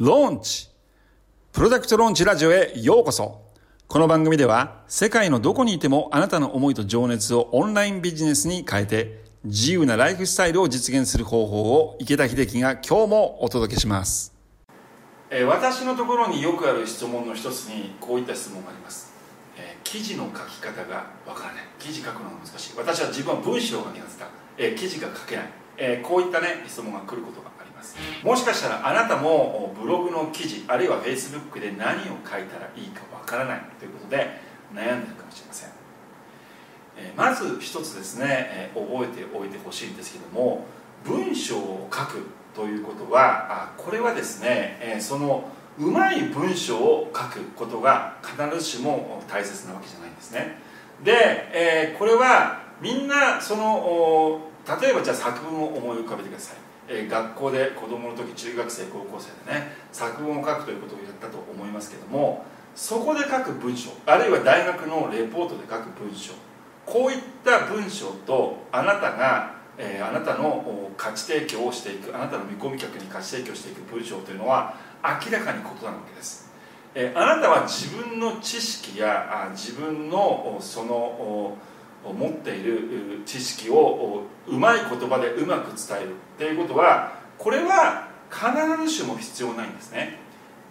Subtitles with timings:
[0.00, 0.68] ローンチ
[1.50, 3.42] プロダクトローンチラジオへようこそ。
[3.88, 14.32] この番組では世界のどこにいてもあなたの思いと情熱をオンラインビジネスに変えて自由なライフスタイルを実現する方法を池田秀樹が今日もお届けします。
[15.30, 19.12] え私のところによくある質問の一つにこういった質問があります、
[19.56, 21.64] えー、記事の書き方がわからない。
[21.80, 22.76] 記事書くのが難しい。
[22.76, 24.28] 私は自分は文章が苦手だ、
[24.58, 27.96] えー、記事が書けない、えー、こういったね質問が来ることがます。
[28.22, 34.40] もしかしたらあなたもブログの記事あるいはフェイスブックで何を書いたらいいかわからないということで
[34.74, 35.70] 悩んでるかもしれません、
[37.16, 40.66] まず一つですね、覚えておいてほしいんですけども
[41.04, 50.58] 文章を書くということはこれはですね、そのうまい文章を書くことが必ずしも大切なわけじゃないんですね。
[51.04, 54.40] で、これはみんなその
[54.80, 56.56] 例えばじゃあ作文を思い浮かべてください、
[56.88, 66.32] え学校で子供の時中学生高校生でね作文を書くということをやったと思いますけどもそこで書く文章あるいは大学のレポートで書く文章
[66.86, 76.50] こういった文章とあなたがえー、あなたの価値提供をしていくあなたの見込み客に価値提供していく文章というのは明らかに異なるわけです、
[76.96, 81.56] えー、あなたは自分の知識やあ自分のその
[82.04, 88.50] 持っている知識をうまい言葉でうまく伝えるっていうことはこれは必
[88.84, 90.18] ずしも必要ないんですね。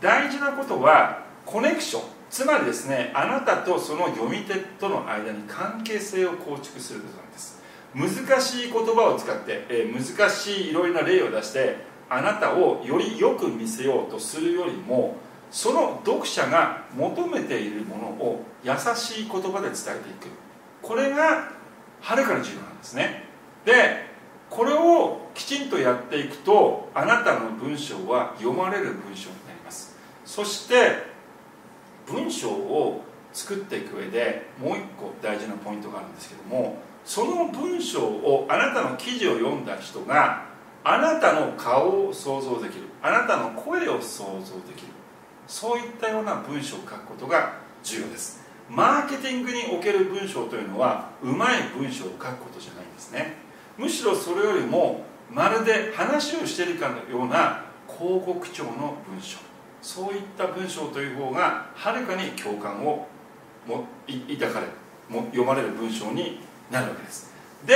[0.00, 2.02] 大事なことはコネクション。
[2.30, 7.62] つまりですねあなたとその読み手との間に関係性を構築することなんです。
[7.94, 11.76] 難しい言葉を使って、えー、難しいいろいろな例を出して
[12.10, 15.16] あなたをよりよく見せようとするよりも
[15.50, 20.26] その読者が求めているものを優しい言葉で伝えていく。
[20.86, 21.50] これが
[22.00, 23.24] はるかに重要なんですね。
[23.64, 24.12] で
[24.50, 29.96] これをきちんとやっていくとあなたの文章は読まれる文章になります。
[30.24, 31.14] そして
[32.06, 40.44] 文章を作っていく上でもう一個大事なポイントがあるんですけどもその文章をあなたの記事を読んだ人が
[40.84, 44.88] あなたの顔を想像できるあなたの声を想像できる。
[45.46, 48.43] そういったような文章を書くことが重要です。
[48.68, 53.34] マーケティングにおける文章というのはうまい文章を書くことじゃないんですね。
[53.76, 59.38] むしろそれよりもまるで話をしているかのような広告調の文章。
[59.82, 63.06] そういった文章という方がはるかに共感を
[63.66, 64.66] も抱かれ
[65.08, 67.34] も読まれる文章になるわけです。
[67.66, 67.74] で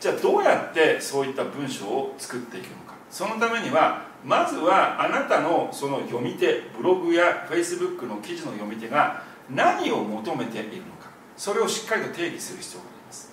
[0.00, 2.94] じゃあどうやってそういった文章を作っていくのか。
[3.10, 9.22] そのためにはまずはあなたのその読み手ブログやフェイスブックの記事の読み手が
[9.54, 13.32] 何を求めているのかそれをしっかりと定義する必要があります。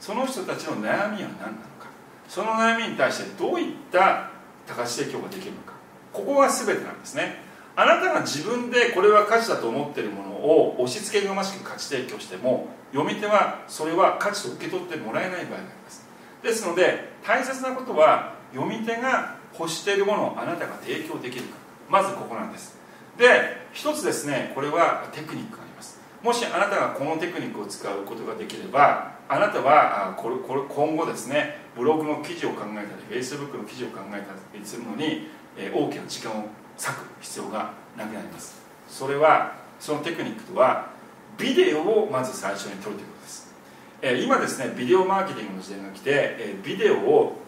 [0.00, 1.88] その人たちの悩みは何なのか
[2.28, 4.30] その悩みに対してどういった
[4.66, 5.74] 高値提供ができるのか
[6.12, 7.42] ここが全てなんですね。
[7.76, 16.06] あなたが自分でこれは価値だと思っているものを押し付けがましく価値提供しても読み手はそれは価値と受け取ってもらえない場合があります。
[16.42, 21.56] ですので大切なことは読み手が欲しているものをあなたが提供できるか。
[21.88, 22.78] まずここなんです。
[23.18, 26.00] で一つですねこれはテクニックがあります。
[26.22, 35.28] もしあなたがこのテクニックを使うことができればあなたはこれこれ今後ですねブログの記事を考えたり Facebook の記事を考えたりするのに
[35.74, 38.62] 大きな時間を割く必要がなくなります。
[38.88, 40.88] それはそのテクニックとは
[41.36, 43.54] ビデオをまず最初に撮るということです、
[44.02, 47.38] え今ですねビデオマーケティングの時代が来て、えビデオを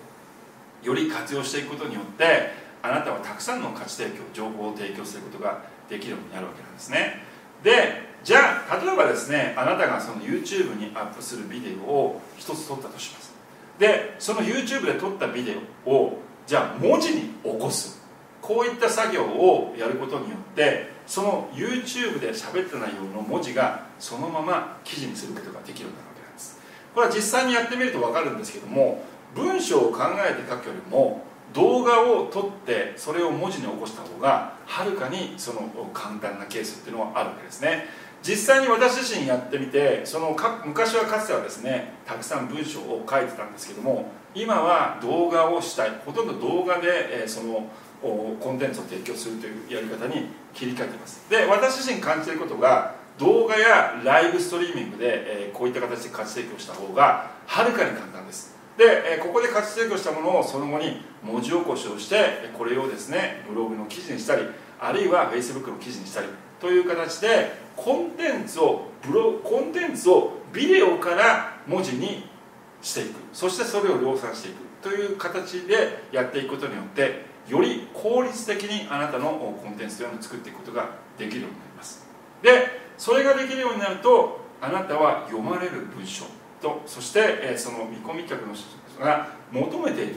[0.82, 2.50] より活用していくことによって
[2.86, 7.22] あなたはたくさんの価値提供情報を提供することができるようになるわけなんですね。
[7.62, 13.34] でじゃあ例えばですねあなたがその YouTube にアップするビデオを一つ撮ったとします。
[13.78, 18.04] でその YouTube で撮ったビデオをじゃあ文字に起こす。
[18.42, 26.60] こういった作業をやることによってその YouTube で喋った内容の文字がそのまま記事にすることができるようになるわけなんです。
[26.94, 29.02] これは実際にやってみると分かるんですけども
[29.34, 35.62] 文章を考えて書くよりも動画を撮ってそれを文字に起こした方がはるかにその
[35.92, 37.86] 簡単なケースっていうのはあるわけですね。
[38.22, 47.66] 実際に私自身やってみてそのか昔はかつてはですねたくさん文章を書いてたんですけども今は動画をしたいほとんど動画で、えその
[48.02, 51.28] コンテンツを提供するというやり方に切り替えてます。
[51.30, 58.55] で私自身感じていることが動画やライブストリーミングで、えこういった形で価値提供した方がはるかに簡単です。
[58.76, 64.42] で、ここで価値提供したものをその後に文字起こしをしてこれをですねブログの記事にしたり
[64.78, 66.28] あるいは Facebook の記事にしたり
[66.60, 72.28] という形でコンテンツをブロコンテンツをビデオから文字に
[72.82, 73.20] していく。
[73.32, 74.56] そしてそれを量産していく。
[74.82, 79.30] という形でやっていくことによってより効率的にあなたの
[79.62, 82.06] コンテンツというのを作っていくことができるようになります。
[82.42, 86.24] でそれができるようになるとあなたは読まれる文章。
[86.60, 88.64] とそしてその見込み客の人
[89.00, 90.16] が求めている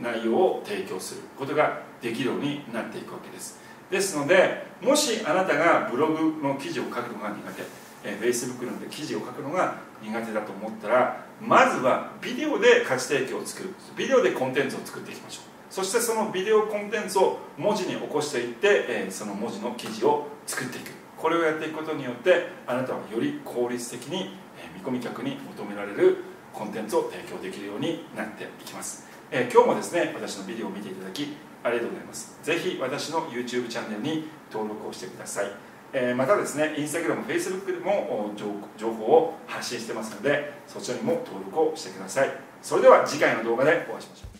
[0.00, 3.58] 内容を提供することができるようになっていくわけです。
[3.90, 13.74] ですのでもしあなたがブログの記事を書くのが苦手えー、Facebook などで記事を書くのが苦手だと思ったらまずはビデオで価値提供を作る。
[13.96, 15.44] ビデオでコンテンツを作っていきましょう。
[15.72, 20.90] そしてそのビデオコンテンツを文字に起こしていって、え、その文字の記事を作っていく。
[21.16, 24.36] これをやっていくことによってあなたはより効率的に、
[24.74, 26.18] 見込み客に求められる
[26.52, 31.28] コンテンツを提供できるようになっていきます、えー、今日もですね私のビデオを見ていただき
[31.62, 32.38] ありがとうございます。
[32.42, 35.50] ぜひ私の YouTube チャンネルに登録をしてください。
[35.92, 38.32] えまたですねインスタグラム、フェイスブックでも
[38.78, 42.30] 情報を発信してますのでそちらにも登録をしてください。
[42.62, 44.30] それでは次回の動画でお会いしましょう。